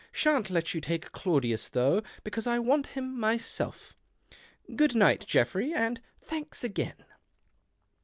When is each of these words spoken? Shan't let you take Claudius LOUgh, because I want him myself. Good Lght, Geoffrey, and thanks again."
Shan't 0.11 0.49
let 0.49 0.73
you 0.73 0.81
take 0.81 1.11
Claudius 1.11 1.69
LOUgh, 1.75 2.01
because 2.23 2.47
I 2.47 2.57
want 2.57 2.87
him 2.97 3.19
myself. 3.19 3.95
Good 4.75 4.93
Lght, 4.93 5.27
Geoffrey, 5.27 5.73
and 5.75 6.01
thanks 6.21 6.63
again." 6.63 7.05